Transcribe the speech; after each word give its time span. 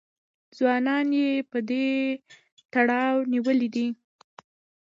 ځوانان 0.57 1.07
یې 1.19 1.29
په 1.51 1.57
دې 1.69 1.87
تړاو 2.73 3.15
نیولي 3.33 3.69
دي 3.75 3.87